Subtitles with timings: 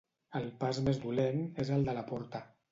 [0.39, 2.47] El pas més dolent és el de la porta.